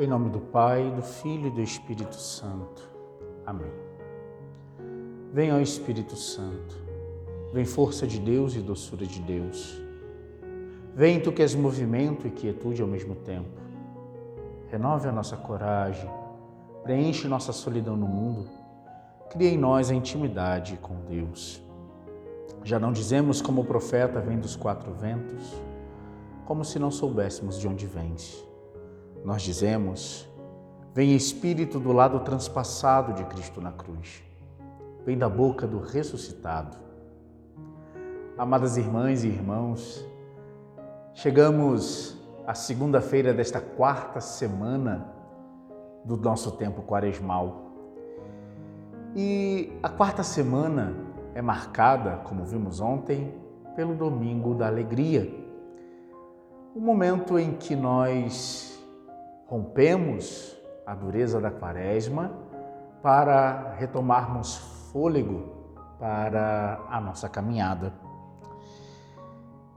[0.00, 2.88] Em nome do Pai, do Filho e do Espírito Santo.
[3.44, 3.72] Amém.
[5.32, 6.76] Vem, ó Espírito Santo,
[7.52, 9.82] vem força de Deus e doçura de Deus.
[10.94, 13.60] Vem tu que és movimento e quietude ao mesmo tempo.
[14.70, 16.08] Renove a nossa coragem,
[16.84, 18.48] preenche nossa solidão no mundo,
[19.28, 21.60] cria em nós a intimidade com Deus.
[22.62, 25.60] Já não dizemos como o profeta vem dos quatro ventos,
[26.46, 28.46] como se não soubéssemos de onde vens
[29.24, 30.28] nós dizemos:
[30.94, 34.22] Vem Espírito do lado transpassado de Cristo na cruz,
[35.04, 36.76] vem da boca do ressuscitado.
[38.36, 40.04] Amadas irmãs e irmãos,
[41.12, 45.12] chegamos à segunda-feira desta quarta semana
[46.04, 47.72] do nosso tempo quaresmal.
[49.14, 50.94] E a quarta semana
[51.34, 53.34] é marcada, como vimos ontem,
[53.74, 55.32] pelo domingo da alegria,
[56.74, 58.77] o momento em que nós
[59.48, 60.54] rompemos
[60.86, 62.30] a dureza da quaresma
[63.02, 64.58] para retomarmos
[64.92, 65.56] fôlego
[65.98, 67.92] para a nossa caminhada.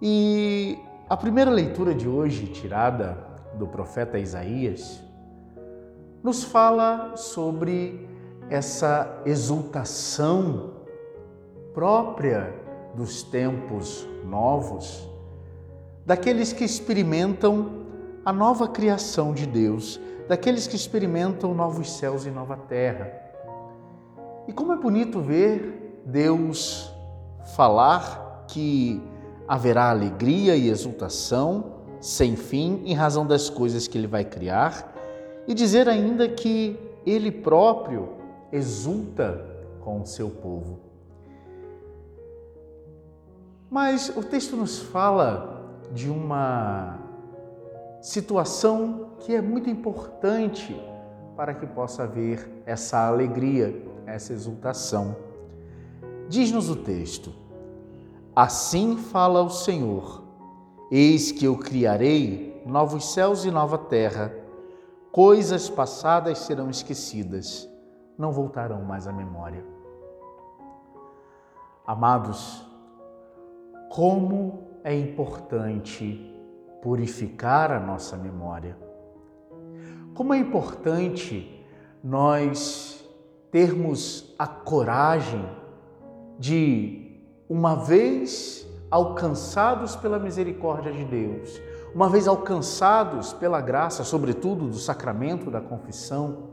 [0.01, 0.77] E
[1.09, 3.17] a primeira leitura de hoje, tirada
[3.57, 5.01] do profeta Isaías,
[6.21, 8.09] nos fala sobre
[8.49, 10.71] essa exultação
[11.73, 12.53] própria
[12.93, 15.09] dos tempos novos,
[16.05, 17.80] daqueles que experimentam
[18.25, 23.11] a nova criação de Deus, daqueles que experimentam novos céus e nova terra.
[24.47, 26.93] E como é bonito ver Deus
[27.55, 29.01] falar que
[29.47, 34.93] haverá alegria e exultação sem fim em razão das coisas que ele vai criar
[35.47, 38.09] e dizer ainda que ele próprio
[38.51, 39.45] exulta
[39.81, 40.79] com o seu povo.
[43.69, 46.99] Mas o texto nos fala de uma
[48.01, 50.75] situação que é muito importante
[51.37, 55.15] para que possa haver essa alegria, essa exultação.
[56.27, 57.31] Diz-nos o texto:
[58.35, 60.23] Assim fala o Senhor:
[60.91, 64.33] Eis que eu criarei novos céus e nova terra.
[65.11, 67.69] Coisas passadas serão esquecidas,
[68.17, 69.63] não voltarão mais à memória.
[71.85, 72.65] Amados,
[73.89, 76.31] como é importante
[76.81, 78.77] purificar a nossa memória.
[80.13, 81.65] Como é importante
[82.03, 83.03] nós
[83.51, 85.47] termos a coragem
[86.39, 91.61] de, uma vez alcançados pela misericórdia de Deus,
[91.93, 96.49] uma vez alcançados pela graça, sobretudo do sacramento da confissão,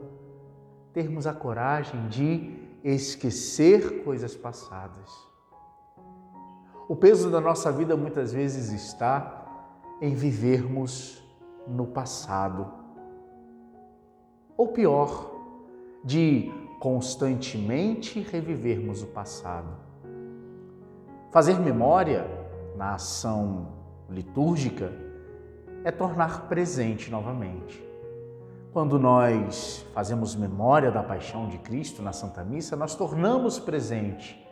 [0.93, 5.11] termos a coragem de esquecer coisas passadas.
[6.89, 9.48] O peso da nossa vida muitas vezes está
[10.01, 11.23] em vivermos
[11.67, 12.67] no passado.
[14.57, 15.31] Ou pior,
[16.05, 16.51] de
[16.81, 19.69] constantemente revivermos o passado.
[21.31, 22.27] Fazer memória
[22.77, 23.69] na ação
[24.09, 24.93] litúrgica
[25.85, 27.85] é tornar presente novamente.
[28.73, 34.48] Quando nós fazemos memória da paixão de Cristo na Santa Missa, nós tornamos presente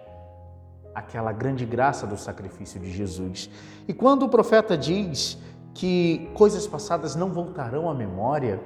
[0.96, 3.50] aquela grande graça do sacrifício de Jesus.
[3.86, 5.36] E quando o profeta diz
[5.74, 8.58] que coisas passadas não voltarão à memória,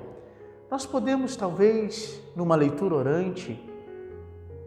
[0.70, 3.60] nós podemos talvez, numa leitura orante,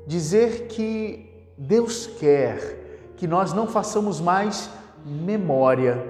[0.05, 4.69] dizer que Deus quer que nós não façamos mais
[5.05, 6.05] memória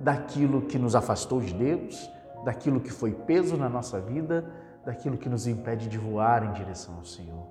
[0.00, 2.10] daquilo que nos afastou de Deus,
[2.44, 4.50] daquilo que foi peso na nossa vida,
[4.84, 7.46] daquilo que nos impede de voar em direção ao Senhor.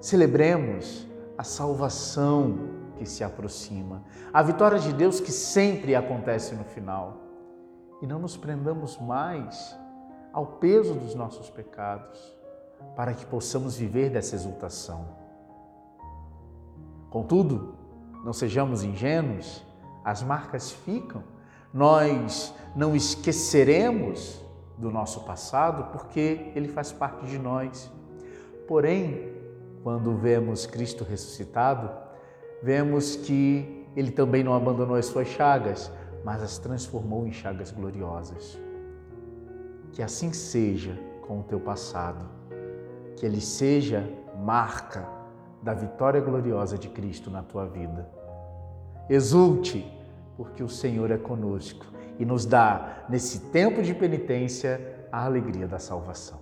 [0.00, 1.11] Celebremos
[1.42, 2.56] a salvação
[2.96, 7.16] que se aproxima, a vitória de Deus que sempre acontece no final.
[8.00, 9.76] E não nos prendamos mais
[10.32, 12.32] ao peso dos nossos pecados,
[12.94, 15.04] para que possamos viver dessa exultação.
[17.10, 17.74] Contudo,
[18.24, 19.64] não sejamos ingênuos,
[20.04, 21.24] as marcas ficam,
[21.74, 24.40] nós não esqueceremos
[24.78, 27.90] do nosso passado porque ele faz parte de nós.
[28.68, 29.41] Porém,
[29.82, 31.90] quando vemos Cristo ressuscitado,
[32.62, 35.90] vemos que ele também não abandonou as suas chagas,
[36.24, 38.58] mas as transformou em chagas gloriosas.
[39.92, 42.24] Que assim seja com o teu passado,
[43.16, 44.08] que ele seja
[44.42, 45.06] marca
[45.62, 48.08] da vitória gloriosa de Cristo na tua vida.
[49.08, 49.86] Exulte,
[50.36, 51.84] porque o Senhor é conosco
[52.18, 56.40] e nos dá, nesse tempo de penitência, a alegria da salvação.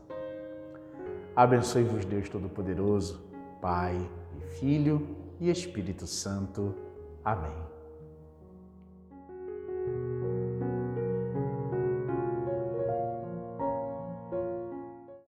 [1.34, 3.29] Abençoe-vos, Deus Todo-Poderoso.
[3.60, 3.96] Pai
[4.36, 6.74] e Filho e Espírito Santo.
[7.24, 7.79] Amém.